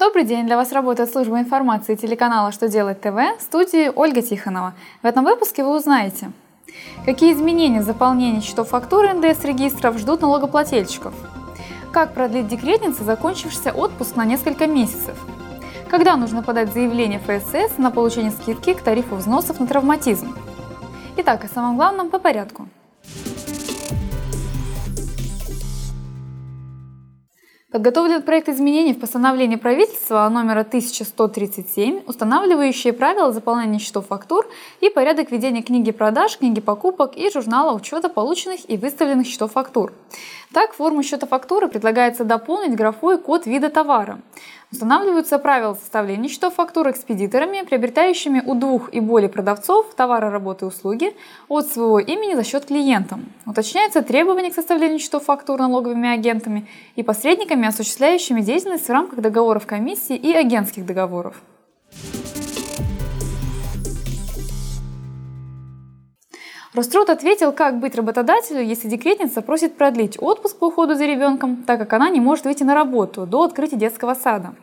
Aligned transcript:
Добрый 0.00 0.24
день! 0.24 0.46
Для 0.46 0.56
вас 0.56 0.72
работает 0.72 1.10
служба 1.10 1.40
информации 1.40 1.94
телеканала 1.94 2.52
«Что 2.52 2.68
делать 2.68 3.02
ТВ» 3.02 3.16
в 3.38 3.42
студии 3.42 3.92
Ольга 3.94 4.22
Тихонова. 4.22 4.72
В 5.02 5.04
этом 5.04 5.24
выпуске 5.26 5.62
вы 5.62 5.76
узнаете, 5.76 6.32
какие 7.04 7.34
изменения 7.34 7.82
в 7.82 7.84
заполнении 7.84 8.40
счетов 8.40 8.70
фактуры 8.70 9.12
НДС-регистров 9.12 9.98
ждут 9.98 10.22
налогоплательщиков, 10.22 11.12
как 11.92 12.14
продлить 12.14 12.48
декретнице 12.48 13.04
закончившийся 13.04 13.72
отпуск 13.72 14.16
на 14.16 14.24
несколько 14.24 14.66
месяцев, 14.66 15.22
когда 15.90 16.16
нужно 16.16 16.42
подать 16.42 16.72
заявление 16.72 17.18
ФСС 17.18 17.76
на 17.76 17.90
получение 17.90 18.32
скидки 18.32 18.72
к 18.72 18.80
тарифу 18.80 19.16
взносов 19.16 19.60
на 19.60 19.66
травматизм. 19.66 20.34
Итак, 21.18 21.44
о 21.44 21.48
самом 21.48 21.76
главном 21.76 22.08
по 22.08 22.18
порядку– 22.18 22.68
Подготовлен 27.70 28.22
проект 28.22 28.48
изменений 28.48 28.94
в 28.94 28.98
постановлении 28.98 29.54
правительства 29.54 30.28
номера 30.28 30.62
1137, 30.62 32.02
устанавливающие 32.04 32.92
правила 32.92 33.30
заполнения 33.32 33.78
счетов 33.78 34.08
фактур 34.08 34.44
и 34.80 34.90
порядок 34.90 35.30
ведения 35.30 35.62
книги 35.62 35.92
продаж, 35.92 36.36
книги 36.36 36.60
покупок 36.60 37.16
и 37.16 37.30
журнала 37.30 37.72
учета 37.72 38.08
полученных 38.08 38.68
и 38.68 38.76
выставленных 38.76 39.28
счетов 39.28 39.52
фактур. 39.52 39.92
Так, 40.52 40.72
форму 40.72 41.04
счета 41.04 41.28
фактуры 41.28 41.68
предлагается 41.68 42.24
дополнить 42.24 42.74
графой 42.74 43.18
код 43.18 43.46
вида 43.46 43.68
товара. 43.68 44.18
Устанавливаются 44.72 45.38
правила 45.38 45.74
составления 45.74 46.28
счетов 46.28 46.54
фактур 46.54 46.88
экспедиторами, 46.90 47.62
приобретающими 47.62 48.40
у 48.44 48.54
двух 48.54 48.92
и 48.94 49.00
более 49.00 49.28
продавцов 49.28 49.94
товары, 49.96 50.30
работы 50.30 50.64
и 50.64 50.68
услуги 50.68 51.12
от 51.48 51.66
своего 51.66 51.98
имени 51.98 52.34
за 52.34 52.44
счет 52.44 52.66
клиентам. 52.66 53.32
Уточняются 53.46 54.02
требования 54.02 54.50
к 54.50 54.54
составлению 54.54 55.00
счетов 55.00 55.24
фактур 55.24 55.58
налоговыми 55.58 56.08
агентами 56.08 56.68
и 56.94 57.02
посредниками, 57.02 57.59
осуществляющими 57.66 58.40
деятельность 58.40 58.86
в 58.86 58.90
рамках 58.90 59.20
договоров 59.20 59.66
комиссии 59.66 60.16
и 60.16 60.32
агентских 60.32 60.86
договоров. 60.86 61.36
Роструд 66.72 67.10
ответил, 67.10 67.50
как 67.50 67.80
быть 67.80 67.96
работодателю, 67.96 68.62
если 68.62 68.86
декретница 68.86 69.42
просит 69.42 69.76
продлить 69.76 70.16
отпуск 70.22 70.56
по 70.56 70.66
уходу 70.66 70.94
за 70.94 71.04
ребенком, 71.04 71.64
так 71.64 71.80
как 71.80 71.92
она 71.94 72.08
не 72.10 72.20
может 72.20 72.44
выйти 72.44 72.62
на 72.62 72.76
работу 72.76 73.26
до 73.26 73.42
открытия 73.42 73.74
детского 73.74 74.14
сада. 74.14 74.54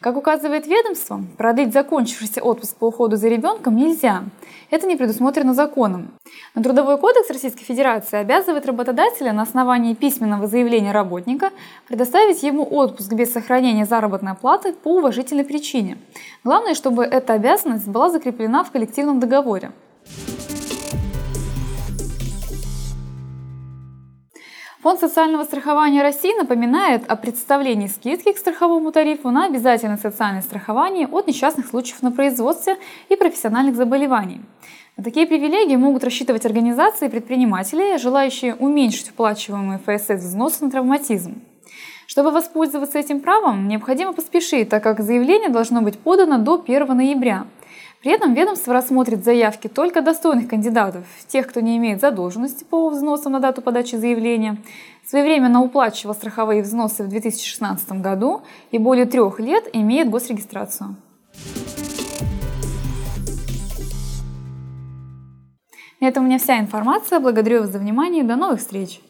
Как 0.00 0.16
указывает 0.16 0.66
ведомство, 0.66 1.20
продлить 1.36 1.74
закончившийся 1.74 2.42
отпуск 2.42 2.76
по 2.76 2.86
уходу 2.86 3.16
за 3.16 3.28
ребенком 3.28 3.76
нельзя. 3.76 4.24
Это 4.70 4.86
не 4.86 4.96
предусмотрено 4.96 5.52
законом. 5.52 6.12
Но 6.54 6.62
Трудовой 6.62 6.96
кодекс 6.96 7.28
Российской 7.28 7.64
Федерации 7.64 8.16
обязывает 8.16 8.64
работодателя 8.64 9.34
на 9.34 9.42
основании 9.42 9.92
письменного 9.92 10.46
заявления 10.46 10.92
работника 10.92 11.50
предоставить 11.86 12.42
ему 12.42 12.64
отпуск 12.64 13.12
без 13.12 13.34
сохранения 13.34 13.84
заработной 13.84 14.34
платы 14.34 14.72
по 14.72 14.96
уважительной 14.96 15.44
причине. 15.44 15.98
Главное, 16.42 16.72
чтобы 16.72 17.04
эта 17.04 17.34
обязанность 17.34 17.86
была 17.86 18.08
закреплена 18.08 18.64
в 18.64 18.70
коллективном 18.70 19.20
договоре. 19.20 19.72
Фонд 24.82 24.98
социального 24.98 25.44
страхования 25.44 26.00
России 26.00 26.34
напоминает 26.38 27.02
о 27.06 27.14
представлении 27.14 27.86
скидки 27.86 28.32
к 28.32 28.38
страховому 28.38 28.92
тарифу 28.92 29.30
на 29.30 29.44
обязательное 29.44 29.98
социальное 29.98 30.40
страхование 30.40 31.06
от 31.06 31.26
несчастных 31.26 31.66
случаев 31.66 32.00
на 32.00 32.10
производстве 32.10 32.78
и 33.10 33.16
профессиональных 33.16 33.76
заболеваний. 33.76 34.40
На 34.96 35.04
такие 35.04 35.26
привилегии 35.26 35.76
могут 35.76 36.02
рассчитывать 36.02 36.46
организации 36.46 37.08
и 37.08 37.10
предприниматели, 37.10 37.98
желающие 37.98 38.54
уменьшить 38.54 39.10
уплачиваемые 39.10 39.78
ФСС 39.84 40.24
взносы 40.24 40.64
на 40.64 40.70
травматизм. 40.70 41.42
Чтобы 42.06 42.30
воспользоваться 42.30 42.98
этим 42.98 43.20
правом, 43.20 43.68
необходимо 43.68 44.14
поспешить, 44.14 44.70
так 44.70 44.82
как 44.82 45.02
заявление 45.02 45.50
должно 45.50 45.82
быть 45.82 45.98
подано 45.98 46.38
до 46.38 46.54
1 46.54 46.96
ноября– 46.96 47.46
при 48.02 48.12
этом 48.12 48.32
ведомство 48.32 48.72
рассмотрит 48.72 49.24
заявки 49.24 49.68
только 49.68 50.00
достойных 50.00 50.48
кандидатов, 50.48 51.04
тех, 51.28 51.46
кто 51.46 51.60
не 51.60 51.76
имеет 51.76 52.00
задолженности 52.00 52.64
по 52.64 52.88
взносам 52.88 53.32
на 53.32 53.40
дату 53.40 53.60
подачи 53.60 53.96
заявления, 53.96 54.56
своевременно 55.06 55.60
уплачивал 55.60 56.14
страховые 56.14 56.62
взносы 56.62 57.04
в 57.04 57.08
2016 57.08 57.92
году 58.00 58.40
и 58.70 58.78
более 58.78 59.04
трех 59.04 59.38
лет 59.38 59.68
имеет 59.74 60.08
госрегистрацию. 60.08 60.96
На 66.00 66.06
этом 66.06 66.24
у 66.24 66.26
меня 66.26 66.38
вся 66.38 66.58
информация. 66.58 67.20
Благодарю 67.20 67.60
вас 67.60 67.70
за 67.70 67.78
внимание 67.78 68.24
до 68.24 68.36
новых 68.36 68.60
встреч! 68.60 69.00